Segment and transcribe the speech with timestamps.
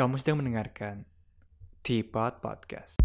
[0.00, 1.04] Kamu sedang mendengarkan
[1.84, 2.96] Teapot Podcast.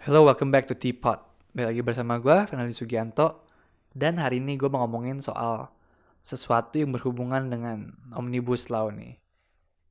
[0.00, 1.20] Hello, welcome back to Teapot.
[1.52, 3.44] Balik lagi bersama gue, Fernandi Sugianto.
[3.92, 5.68] Dan hari ini gue mau ngomongin soal
[6.24, 9.20] sesuatu yang berhubungan dengan Omnibus Law nih.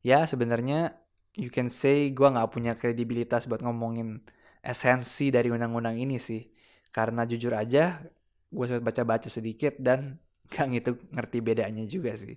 [0.01, 0.97] Ya, sebenarnya
[1.37, 4.25] you can say gue nggak punya kredibilitas buat ngomongin
[4.65, 6.49] esensi dari undang-undang ini sih.
[6.89, 8.01] Karena jujur aja,
[8.49, 10.17] gue sempat baca-baca sedikit dan
[10.51, 12.35] gak gitu ngerti bedanya juga sih.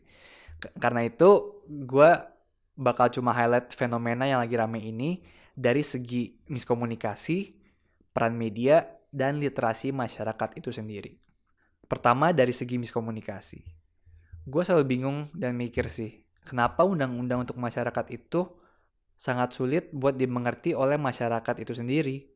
[0.78, 2.11] Karena itu gue
[2.79, 5.20] bakal cuma highlight fenomena yang lagi rame ini
[5.54, 7.54] dari segi miskomunikasi,
[8.14, 11.14] peran media, dan literasi masyarakat itu sendiri.
[11.86, 13.61] Pertama dari segi miskomunikasi.
[14.44, 18.50] Gue selalu bingung dan mikir sih, kenapa undang-undang untuk masyarakat itu
[19.14, 22.26] sangat sulit buat dimengerti oleh masyarakat itu sendiri.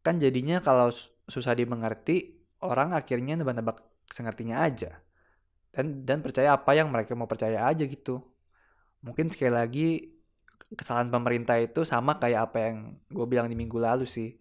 [0.00, 0.94] Kan jadinya kalau
[1.26, 5.00] susah dimengerti, orang akhirnya nebak-nebak sengertinya aja.
[5.74, 8.24] Dan dan percaya apa yang mereka mau percaya aja gitu.
[9.04, 9.88] Mungkin sekali lagi
[10.72, 12.76] kesalahan pemerintah itu sama kayak apa yang
[13.12, 14.34] gue bilang di minggu lalu sih.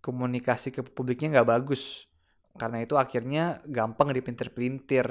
[0.00, 2.06] Komunikasi ke publiknya nggak bagus.
[2.58, 5.06] Karena itu akhirnya gampang dipintir-pelintir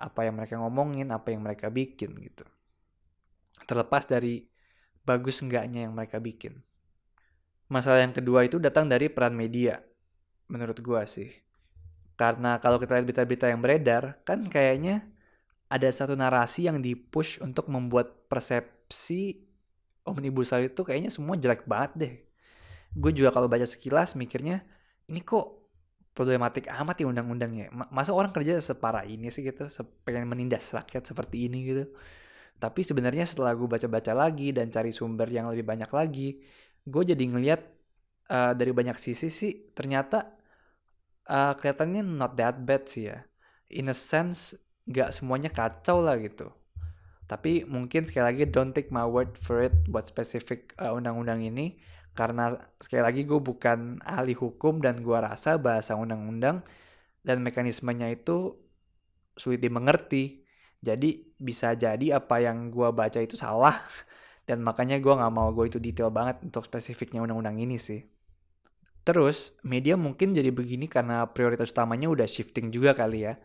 [0.00, 2.46] apa yang mereka ngomongin apa yang mereka bikin gitu.
[3.68, 4.48] Terlepas dari
[5.04, 6.56] bagus enggaknya yang mereka bikin.
[7.68, 9.78] Masalah yang kedua itu datang dari peran media
[10.50, 11.30] menurut gue sih
[12.20, 15.08] karena kalau kita lihat berita-berita yang beredar, kan kayaknya
[15.72, 19.48] ada satu narasi yang dipush untuk membuat persepsi
[20.04, 22.14] Omnibus Law itu kayaknya semua jelek banget deh.
[22.92, 24.60] Gue juga kalau baca sekilas mikirnya,
[25.08, 25.64] ini kok
[26.12, 27.72] problematik amat ya undang-undangnya.
[27.88, 29.64] Masa orang kerja separah ini sih gitu,
[30.04, 31.84] pengen menindas rakyat seperti ini gitu.
[32.60, 36.36] Tapi sebenarnya setelah gue baca-baca lagi dan cari sumber yang lebih banyak lagi,
[36.84, 37.60] gue jadi ngeliat
[38.28, 40.39] uh, dari banyak sisi sih ternyata
[41.30, 43.22] uh, kelihatannya not that bad sih ya.
[43.70, 44.58] In a sense,
[44.90, 46.50] gak semuanya kacau lah gitu.
[47.30, 51.78] Tapi mungkin sekali lagi don't take my word for it buat spesifik uh, undang-undang ini.
[52.10, 56.66] Karena sekali lagi gue bukan ahli hukum dan gue rasa bahasa undang-undang
[57.22, 58.58] dan mekanismenya itu
[59.38, 60.42] sulit dimengerti.
[60.82, 63.78] Jadi bisa jadi apa yang gue baca itu salah.
[64.48, 68.02] Dan makanya gue gak mau gue itu detail banget untuk spesifiknya undang-undang ini sih.
[69.00, 73.40] Terus media mungkin jadi begini karena prioritas utamanya udah shifting juga kali ya.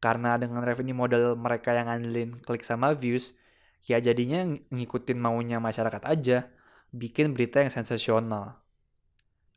[0.00, 3.36] Karena dengan revenue model mereka yang ngandelin klik sama views,
[3.84, 6.48] ya jadinya ngikutin maunya masyarakat aja,
[6.88, 8.56] bikin berita yang sensasional.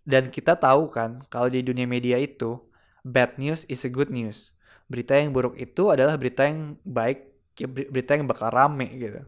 [0.03, 2.59] Dan kita tahu kan, kalau di dunia media itu,
[3.07, 4.51] bad news is a good news.
[4.91, 7.23] Berita yang buruk itu adalah berita yang baik,
[7.55, 9.23] ya berita yang bakal rame gitu.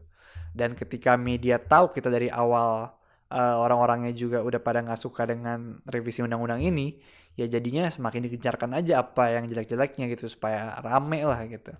[0.51, 2.91] Dan ketika media tahu kita dari awal
[3.31, 6.97] uh, orang-orangnya juga udah pada nggak suka dengan revisi undang-undang ini,
[7.33, 11.73] ya jadinya semakin digencarkan aja apa yang jelek-jeleknya gitu supaya rame lah gitu.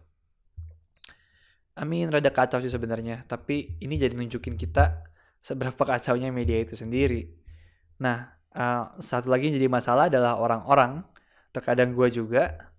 [1.75, 5.03] I mean rada kacau sih sebenarnya, tapi ini jadi nunjukin kita
[5.43, 7.27] seberapa kacaunya media itu sendiri.
[7.99, 11.03] Nah, uh, satu lagi yang jadi masalah adalah orang-orang,
[11.51, 12.71] terkadang gue juga,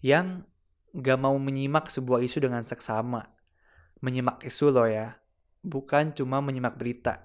[0.00, 0.48] yang
[0.96, 3.28] gak mau menyimak sebuah isu dengan seksama.
[4.00, 5.20] Menyimak isu loh ya,
[5.60, 7.20] bukan cuma menyimak berita.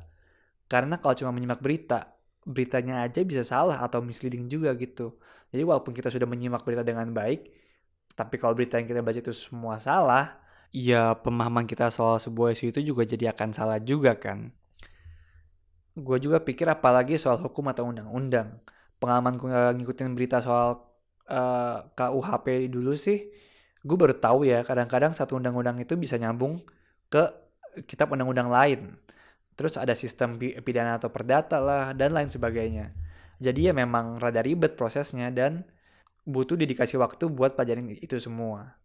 [0.73, 2.17] Karena kalau cuma menyimak berita,
[2.49, 5.21] beritanya aja bisa salah atau misleading juga gitu.
[5.53, 7.45] Jadi walaupun kita sudah menyimak berita dengan baik,
[8.17, 10.41] tapi kalau berita yang kita baca itu semua salah,
[10.73, 14.49] ya pemahaman kita soal sebuah isu itu juga jadi akan salah juga kan.
[15.93, 18.57] Gue juga pikir apalagi soal hukum atau undang-undang.
[18.97, 20.89] Pengalaman gue ngikutin berita soal
[21.29, 23.29] uh, eh, KUHP dulu sih,
[23.85, 26.65] gue baru tahu ya kadang-kadang satu undang-undang itu bisa nyambung
[27.13, 27.29] ke
[27.85, 28.97] kitab undang-undang lain
[29.53, 32.93] terus ada sistem pidana atau perdata lah dan lain sebagainya.
[33.37, 35.65] Jadi ya memang rada ribet prosesnya dan
[36.23, 38.79] butuh dedikasi waktu buat pelajarin itu semua.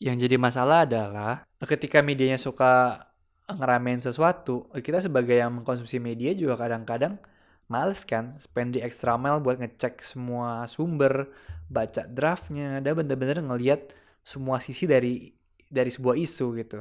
[0.00, 3.04] Yang jadi masalah adalah ketika medianya suka
[3.48, 7.20] ngeramein sesuatu, kita sebagai yang mengkonsumsi media juga kadang-kadang
[7.68, 11.28] males kan spend di extra mile buat ngecek semua sumber,
[11.68, 13.92] baca draftnya, dan bener-bener ngeliat
[14.24, 15.32] semua sisi dari
[15.68, 16.80] dari sebuah isu gitu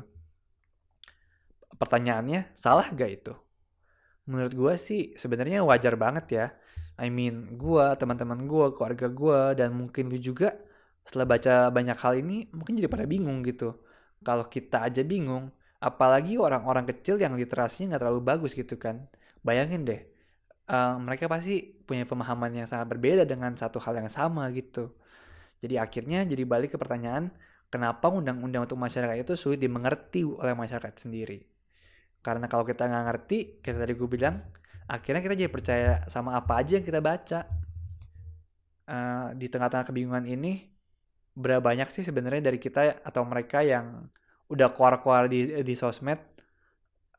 [1.78, 3.34] pertanyaannya salah gak itu?
[4.30, 6.46] Menurut gue sih sebenarnya wajar banget ya.
[6.96, 10.54] I mean, gue, teman-teman gue, keluarga gue, dan mungkin lu juga
[11.04, 13.76] setelah baca banyak hal ini mungkin jadi pada bingung gitu.
[14.24, 15.52] Kalau kita aja bingung,
[15.84, 19.04] apalagi orang-orang kecil yang literasinya nggak terlalu bagus gitu kan.
[19.44, 20.02] Bayangin deh,
[20.72, 24.96] uh, mereka pasti punya pemahaman yang sangat berbeda dengan satu hal yang sama gitu.
[25.60, 27.32] Jadi akhirnya jadi balik ke pertanyaan,
[27.68, 31.53] kenapa undang-undang untuk masyarakat itu sulit dimengerti oleh masyarakat sendiri?
[32.24, 34.40] Karena kalau kita nggak ngerti, kayak tadi gue bilang,
[34.88, 37.40] akhirnya kita jadi percaya sama apa aja yang kita baca.
[38.84, 40.72] Uh, di tengah-tengah kebingungan ini,
[41.36, 44.08] berapa banyak sih sebenarnya dari kita atau mereka yang
[44.48, 46.20] udah keluar-keluar di di sosmed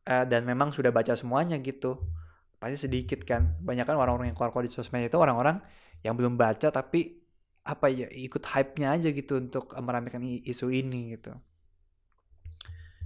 [0.08, 2.00] uh, dan memang sudah baca semuanya gitu.
[2.56, 3.60] Pasti sedikit kan.
[3.60, 5.60] Banyak kan orang-orang yang keluar-keluar di sosmed itu orang-orang
[6.00, 7.20] yang belum baca tapi
[7.64, 11.32] apa ya ikut hype-nya aja gitu untuk meramaikan isu ini gitu.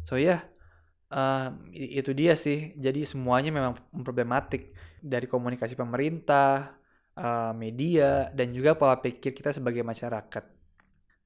[0.03, 0.41] So ya yeah,
[1.13, 2.73] uh, itu dia sih.
[2.77, 6.75] Jadi semuanya memang problematik dari komunikasi pemerintah
[7.17, 10.45] uh, media dan juga pola pikir kita sebagai masyarakat.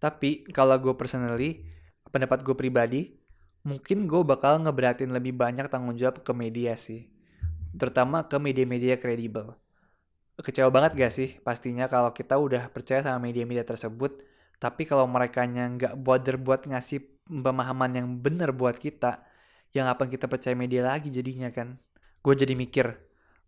[0.02, 1.62] Tapi kalau gue personally
[2.10, 3.14] pendapat gue pribadi
[3.62, 7.06] mungkin gue bakal ngeberatin lebih banyak tanggung jawab ke media sih.
[7.72, 9.54] Terutama ke media-media kredibel.
[10.36, 11.38] Kecewa banget gak sih?
[11.40, 14.26] Pastinya kalau kita udah percaya sama media-media tersebut
[14.62, 19.18] tapi kalau mereka nggak border buat ngasih pemahaman yang bener buat kita
[19.72, 21.80] yang apa kita percaya media lagi jadinya kan
[22.22, 22.86] gue jadi mikir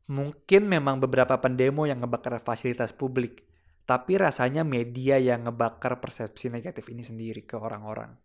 [0.08, 3.44] mungkin memang beberapa pendemo yang ngebakar fasilitas publik
[3.84, 8.16] tapi rasanya media yang ngebakar persepsi negatif ini sendiri ke orang-orang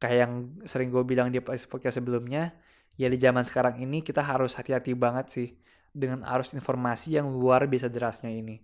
[0.00, 0.32] kayak yang
[0.64, 2.56] sering gue bilang di podcast sebelumnya
[2.96, 5.48] ya di zaman sekarang ini kita harus hati-hati banget sih
[5.90, 8.62] dengan arus informasi yang luar biasa derasnya ini.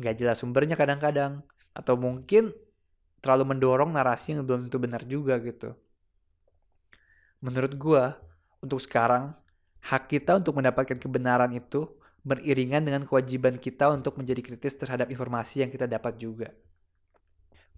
[0.00, 1.44] Nggak jelas sumbernya kadang-kadang.
[1.70, 2.52] Atau mungkin
[3.22, 5.76] terlalu mendorong narasi yang belum tentu benar juga gitu.
[7.40, 8.04] Menurut gue,
[8.60, 9.32] untuk sekarang,
[9.80, 11.88] hak kita untuk mendapatkan kebenaran itu
[12.20, 16.52] beriringan dengan kewajiban kita untuk menjadi kritis terhadap informasi yang kita dapat juga.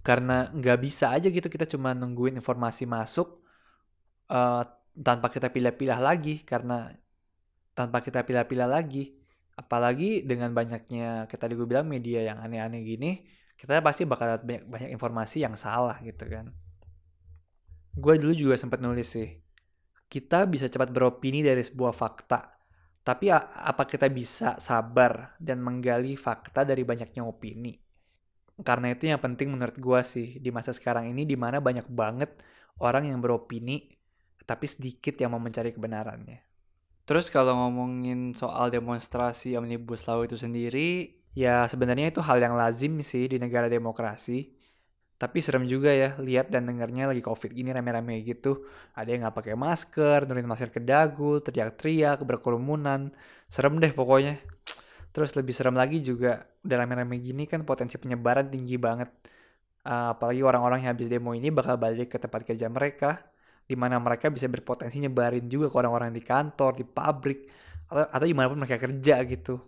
[0.03, 3.39] Karena nggak bisa aja gitu kita cuma nungguin informasi masuk
[4.35, 4.67] uh,
[4.99, 6.91] tanpa kita pilih-pilih lagi karena
[7.79, 9.15] tanpa kita pilih-pilih lagi.
[9.55, 13.23] Apalagi dengan banyaknya kita gue bilang media yang aneh-aneh gini,
[13.55, 16.51] kita pasti bakal banyak, banyak informasi yang salah gitu kan.
[17.95, 19.39] Gue dulu juga sempat nulis sih,
[20.13, 22.53] kita bisa cepat beropini dari sebuah fakta,
[23.01, 27.73] tapi apa kita bisa sabar dan menggali fakta dari banyaknya opini?
[28.61, 32.37] Karena itu yang penting menurut gue sih di masa sekarang ini di mana banyak banget
[32.85, 33.89] orang yang beropini
[34.45, 36.45] tapi sedikit yang mau mencari kebenarannya.
[37.09, 43.01] Terus kalau ngomongin soal demonstrasi Omnibus Law itu sendiri, ya sebenarnya itu hal yang lazim
[43.01, 44.55] sih di negara demokrasi.
[45.23, 48.67] Tapi serem juga ya, lihat dan dengarnya lagi covid gini rame-rame gitu.
[48.99, 53.15] Ada yang nggak pakai masker, nurin masker ke dagu, teriak-teriak, berkerumunan.
[53.47, 54.43] Serem deh pokoknya.
[55.15, 59.15] Terus lebih serem lagi juga, udah rame-rame gini kan potensi penyebaran tinggi banget.
[59.87, 63.23] Uh, apalagi orang-orang yang habis demo ini bakal balik ke tempat kerja mereka
[63.67, 67.47] di mana mereka bisa berpotensi nyebarin juga ke orang-orang di kantor, di pabrik,
[67.87, 69.63] atau, atau di mana pun mereka kerja gitu.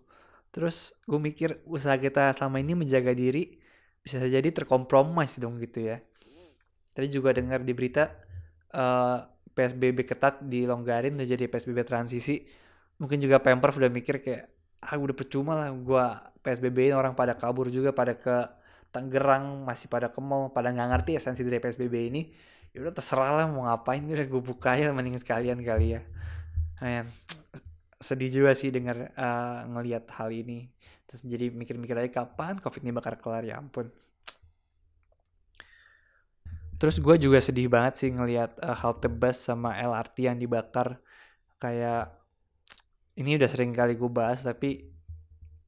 [0.51, 3.63] Terus gue mikir usaha kita selama ini menjaga diri
[4.05, 5.99] bisa jadi terkompromis dong gitu ya.
[6.93, 8.13] Tadi juga dengar di berita
[8.77, 9.19] uh, eh,
[9.57, 12.45] PSBB ketat dilonggarin udah jadi PSBB transisi.
[13.01, 14.55] Mungkin juga Pemprov udah mikir kayak
[14.85, 16.05] ah udah percuma lah gue
[16.45, 18.37] PSBB ini orang pada kabur juga pada ke
[18.93, 22.23] Tangerang masih pada ke mall pada nggak ngerti esensi dari PSBB ini
[22.77, 26.01] ya udah terserah lah mau ngapain udah gue buka ya mending sekalian kali ya
[26.85, 27.09] Men,
[28.05, 30.69] sedih juga sih dengar uh, ngelihat hal ini.
[31.09, 33.45] Terus jadi mikir-mikir aja kapan covid ini bakal kelar?
[33.49, 33.89] Ya ampun.
[36.77, 41.01] Terus gue juga sedih banget sih ngelihat uh, halte bus sama LRT yang dibakar.
[41.57, 42.13] Kayak
[43.17, 44.91] ini udah sering kali gue bahas tapi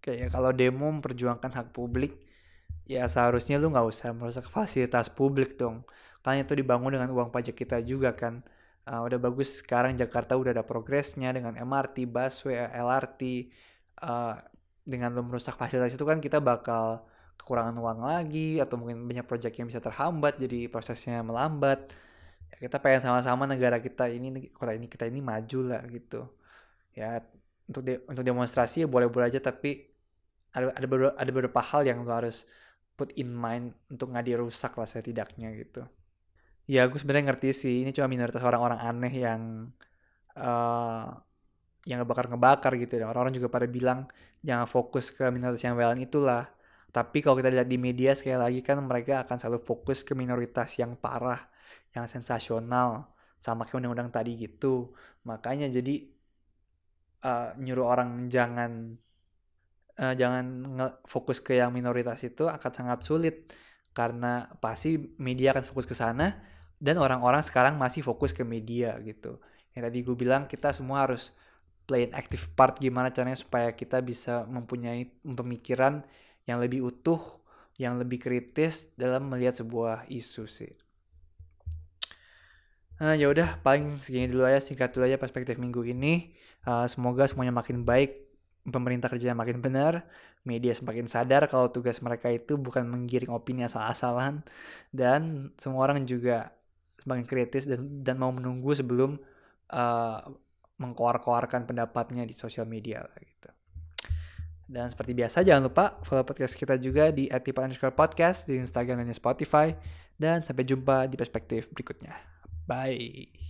[0.05, 2.15] kayak kalau demo memperjuangkan hak publik
[2.87, 5.87] ya seharusnya lu nggak usah merusak fasilitas publik dong.
[6.21, 8.43] Kan itu dibangun dengan uang pajak kita juga kan.
[8.87, 13.23] Uh, udah bagus sekarang Jakarta udah ada progresnya dengan MRT, busway, LRT.
[13.99, 14.39] Uh,
[14.87, 17.03] dengan lo merusak fasilitas itu kan kita bakal
[17.35, 21.91] kekurangan uang lagi atau mungkin banyak proyek yang bisa terhambat jadi prosesnya melambat.
[22.55, 26.31] Ya, kita pengen sama-sama negara kita ini kota ini kita ini maju lah gitu.
[26.95, 27.21] Ya
[27.67, 29.91] untuk de untuk demonstrasi ya boleh-boleh aja tapi
[30.55, 32.47] ada ada beberapa, ada beberapa hal yang lo harus
[32.97, 35.85] put in mind untuk nggak dirusak lah setidaknya gitu.
[36.67, 39.71] Ya aku sebenarnya ngerti sih ini cuma minoritas orang-orang aneh yang
[40.35, 41.15] uh,
[41.87, 43.07] yang ngebakar-ngebakar gitu ya.
[43.07, 44.11] Orang-orang juga pada bilang
[44.43, 46.51] jangan fokus ke minoritas yang violent itulah.
[46.91, 50.75] Tapi kalau kita lihat di media sekali lagi kan mereka akan selalu fokus ke minoritas
[50.81, 51.47] yang parah,
[51.95, 54.91] yang sensasional, sama kayak undang-undang tadi gitu.
[55.23, 56.03] Makanya jadi
[57.23, 58.99] uh, nyuruh orang jangan
[60.03, 60.45] uh, jangan
[61.07, 63.37] fokus ke yang minoritas itu akan sangat sulit
[63.95, 69.41] karena pasti media akan fokus ke sana dan orang-orang sekarang masih fokus ke media gitu
[69.77, 71.33] yang tadi gue bilang kita semua harus
[71.87, 76.03] play an active part gimana caranya supaya kita bisa mempunyai pemikiran
[76.45, 77.21] yang lebih utuh
[77.77, 80.73] yang lebih kritis dalam melihat sebuah isu sih
[82.97, 86.33] Nah, ya udah paling segini dulu aja singkat dulu aja perspektif minggu ini.
[86.65, 88.27] Uh, semoga semuanya makin baik
[88.67, 90.03] pemerintah kerja makin benar,
[90.43, 94.43] media semakin sadar kalau tugas mereka itu bukan menggiring opini asal-asalan,
[94.91, 96.51] dan semua orang juga
[97.07, 99.15] semakin kritis dan, dan mau menunggu sebelum
[99.71, 100.21] uh,
[100.83, 103.51] mengkoar-koarkan pendapatnya di sosial media gitu.
[104.67, 109.71] Dan seperti biasa jangan lupa follow podcast kita juga di @tipa_podcast di Instagram dan Spotify
[110.19, 112.19] dan sampai jumpa di perspektif berikutnya.
[112.67, 113.46] Bye.